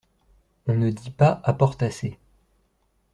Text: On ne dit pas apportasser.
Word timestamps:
On 0.65 0.73
ne 0.73 0.89
dit 0.89 1.11
pas 1.11 1.41
apportasser. 1.43 2.17